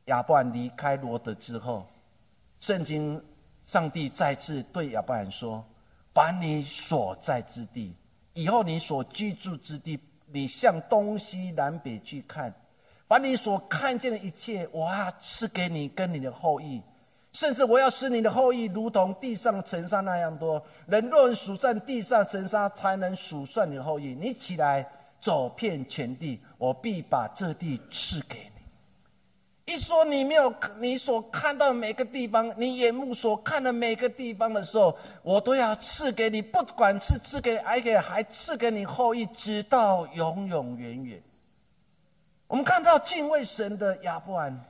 [0.06, 1.88] 亚伯安离开罗德之后，
[2.60, 3.20] 圣经
[3.64, 5.66] 上帝再次对亚伯安说
[6.14, 7.96] ：“把你所在之地，
[8.34, 12.54] 以后你所居住之地，你向东西南北去看，
[13.08, 16.82] 把你所看见的一切，哇赐给你跟你的后裔。”
[17.34, 20.62] 甚至我要使你的后裔如同地上尘沙那样多。
[20.86, 24.14] 人若数算地上尘沙，才能数算你的后裔。
[24.14, 24.86] 你起来
[25.22, 28.51] 走遍全地，我必把这地赐给。
[29.66, 41.22] 一说你没有你所看到每个地方，你眼目所看的每个地方的时候，我都要赐给你，不管是赐给还给还赐给你后裔，直到永永远远。
[42.48, 44.66] 我们看到敬畏神的亚伯兰，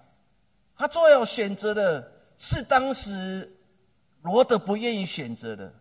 [0.77, 2.11] 他最有选择的。
[2.43, 3.47] 是当时
[4.23, 5.71] 罗德不愿意选择的，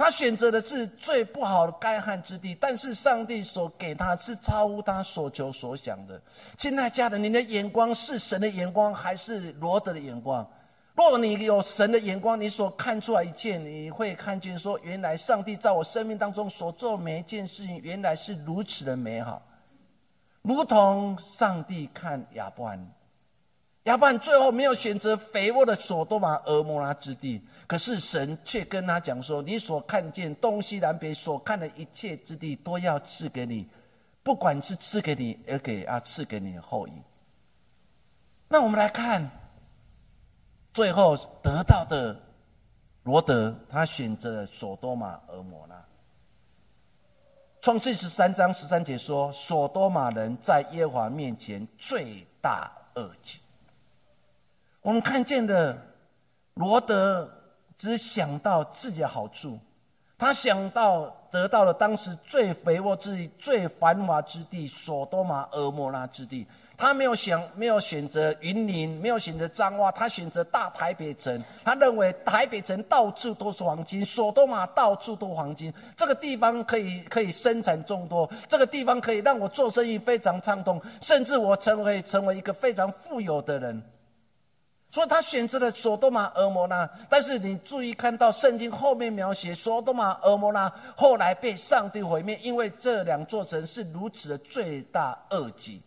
[0.00, 6.18] 他选择的是最不好的干旱之地，但是上帝所给他是超乎他所求所想的。
[6.56, 10.50] 亲爱家人，你的眼光是神的眼光，还是罗德的眼光？
[10.94, 19.42] 若你有神的眼光，你所看出来一切，你会看见说，原来上帝在我生命当中所做每一件事情，原来是如此的美好，
[20.40, 22.90] 如同上帝看亚伯兰。
[23.90, 33.66] 亚伯最后没有选择肥沃的索多玛、俄摩拉之地，可是神却跟他讲说：“你所看见东西南北所看的一切之地，都要赐给你，
[34.22, 36.92] 不管是赐给你，也给啊赐给你的后裔。”
[38.46, 39.28] 那我们来看，
[40.72, 42.16] 最后得到的
[43.02, 45.84] 罗德，他选择了索多玛、俄摩拉。
[47.60, 53.40] 创世十三章十三节说：“索多玛人在耶和华面前罪大恶极。”
[54.82, 55.76] 我们看见的
[56.54, 57.28] 罗德
[57.76, 59.58] 只想到自己的好处，
[60.16, 66.46] 他想到得到了当时最肥沃之地、最繁华之地——索多玛、俄摩拉之地。
[66.78, 71.42] 他没有想，没有选择云林，没有选择彰化，他选择大台北城。
[71.62, 75.72] 他认为台北城到处都是黄金，索多玛到处都黄金。
[75.94, 83.82] 这个地方可以可以生产众多，这个地方可以让我做生意非常畅通，甚至我成为成为一个非常富有的人。
[84.90, 95.80] 所以他选择了索多玛、俄摩拉，但是你注意看到圣经后面描写索多玛、俄摩拉后来被上帝毁灭，因为这两座城是如此的罪大恶极。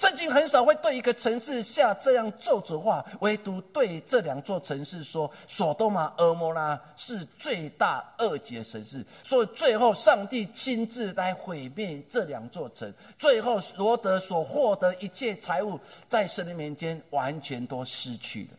[0.00, 9.04] 圣经很少会对一个城市下这样咒诅话，唯独对这两座城市说：索多玛、俄摩拉是罪大恶极的城市。
[9.22, 12.90] 所以最后，上帝亲自来毁灭这两座城。
[13.18, 15.78] 最后，罗德所获得一切财物，
[16.08, 18.58] 在神的面前完全都失去了。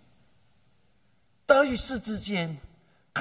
[1.48, 2.56] 得与失之间。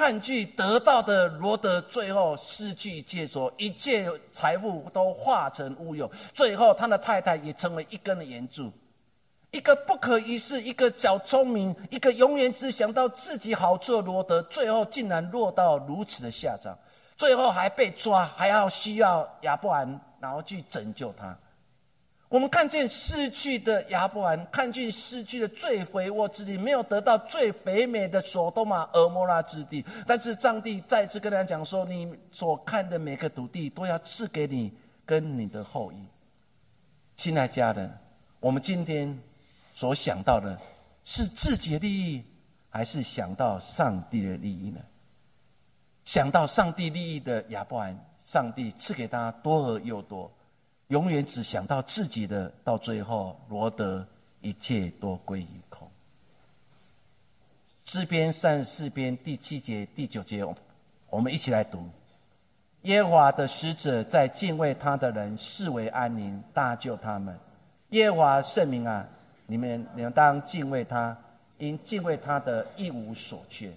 [0.01, 6.09] 看剧得到的罗德，最后失去借着，一切财富都化成乌有。
[6.33, 8.71] 最后，他的太太也成为一根的圆柱，
[9.51, 16.75] 一个不可一世，一个小聪明，一个永远只想到自己好处的罗德，最后竟然落到如此的下场，
[17.15, 21.37] 最后还被抓，还要需要亚伯兰然后去拯救他。
[22.31, 29.83] 我们看见失去的亚伯兰，看见失去的最肥沃之地，没有得到最肥美的索多玛、俄摩拉之地。
[30.07, 34.71] 但是上帝再次跟他讲说：“你所看的每个土地，都要赐给你
[35.05, 35.97] 跟你的后裔。”
[37.17, 37.91] 亲爱家人，
[38.39, 39.19] 我们今天
[39.75, 40.57] 所想到的
[41.03, 42.23] 是自己的利益，
[42.69, 44.79] 还是想到上帝的利益呢？
[46.05, 50.31] 想到上帝利益的亚伯兰，上帝赐给他多而又多。
[50.91, 54.05] 永远只想到自己的，到最后罗德
[54.41, 55.89] 一切都归于空。
[57.85, 60.45] 诗篇三十四篇第七节、第九节，
[61.09, 61.89] 我们一起来读：
[62.81, 67.39] 耶和华的使者在敬畏他的人视为安宁，搭救他们。
[67.91, 69.07] 耶和华圣明啊，
[69.45, 71.17] 你们你们当敬畏他，
[71.57, 73.71] 因敬畏他的一无所缺。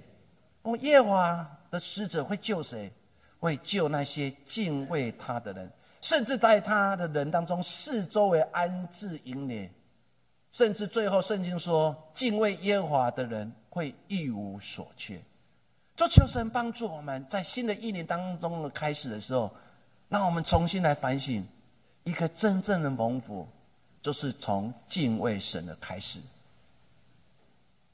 [0.63, 2.91] 哦，耶和华的使者会救谁？
[3.39, 5.71] 会救那些敬畏他的人。
[6.05, 9.71] 甚至在他的人当中，四周围安置营垒，
[10.53, 15.19] 甚至最后圣经说，敬畏耶和华的人会一无所缺。
[15.97, 19.51] 就求神帮助我们在新的一年当中的开始的时候，
[20.11, 21.43] 让我们重新来反省，
[22.03, 23.49] 一个真正的蒙福，
[24.03, 26.21] 就是从敬畏神的开始。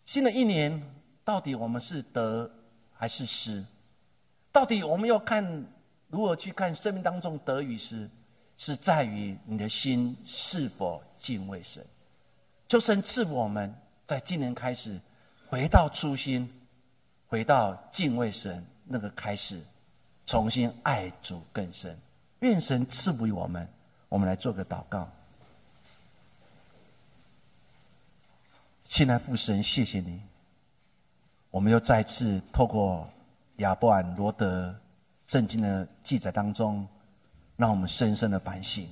[0.04, 0.82] 新的一年，
[1.24, 2.50] 到底我们是得
[2.92, 3.64] 还是失？
[4.50, 5.64] 到底我们要看？
[6.10, 8.10] 如何去看生命当中得与失，
[8.56, 11.84] 是在于你的心是否敬畏神。
[12.68, 15.00] 求神赐我们，在今年开始
[15.48, 16.52] 回到初心，
[17.28, 19.60] 回到敬畏神那个开始，
[20.26, 21.96] 重新爱主更深。
[22.40, 23.66] 愿神赐福于我们。
[24.08, 25.08] 我们来做个祷告。
[28.82, 30.20] 亲爱父神，谢谢你。
[31.52, 33.08] 我们又再次透过
[33.58, 34.74] 亚伯安罗德。
[35.30, 36.84] 圣经的记载当中，
[37.56, 38.84] 让我们深深的反省。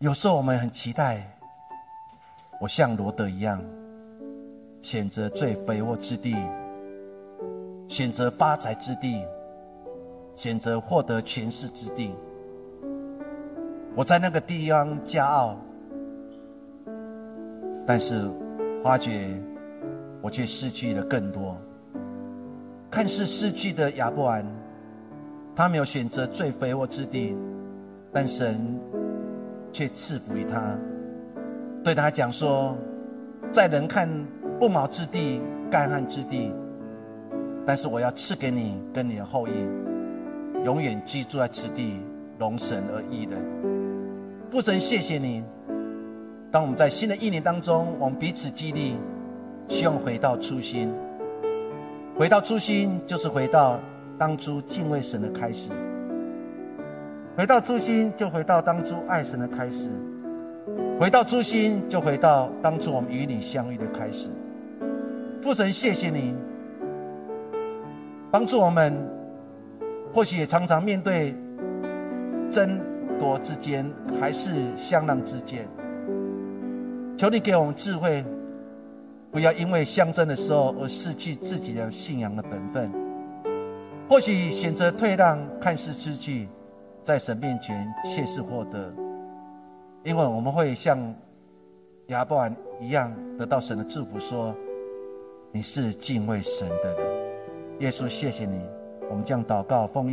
[0.00, 1.34] 有时候我们很期待，
[2.60, 3.64] 我像罗德一样，
[4.82, 6.36] 选择最肥沃之地，
[7.88, 9.24] 选择发财之地，
[10.36, 12.14] 选择获得权势之地。
[13.94, 15.56] 我在那个地方骄傲，
[17.86, 18.30] 但是
[18.82, 19.40] 发觉
[20.20, 21.56] 我却失去了更多。
[22.94, 24.46] 看似失去的亚伯兰，
[25.56, 27.34] 他没有选择最肥沃之地，
[28.12, 28.78] 但神
[29.72, 30.78] 却赐福于他，
[31.82, 32.78] 对他讲说：
[33.50, 34.08] 在人看
[34.60, 36.52] 不毛之地、干旱之地，
[37.66, 39.66] 但是我要赐给你跟你的后裔，
[40.64, 41.98] 永远居住在此地，
[42.38, 43.36] 容神而异的。
[44.52, 45.42] 父神，谢谢你。
[46.48, 48.96] 当我们在新的一年当中，我们彼此激励，
[49.66, 50.94] 希望回到初心。
[52.16, 53.80] 回到初心，就是回到
[54.16, 55.68] 当初敬畏神的开始；
[57.36, 59.88] 回到初心，就回到当初爱神的开始；
[61.00, 64.28] 回到初心，就回到当初我们与你相遇的开始。
[65.42, 66.36] 父神，谢谢你
[68.30, 68.94] 帮助我们，
[70.12, 71.34] 或许也常常面对
[72.48, 72.80] 争
[73.18, 73.84] 夺之间，
[74.20, 75.66] 还是相让之间。
[77.16, 78.24] 求你给我们智慧。
[79.34, 82.88] 不要因为相争的时候而失去自己的信仰的本分。
[84.08, 86.48] 或许选择退让，看似失去，
[87.02, 88.94] 在神面前却是获得。
[90.04, 91.12] 因为我们会像
[92.06, 94.54] 亚伯兰一样得到神的祝福，说
[95.50, 97.34] 你是敬畏神的人。
[97.80, 98.60] 耶稣，谢谢你，
[99.10, 100.12] 我们将祷告奉。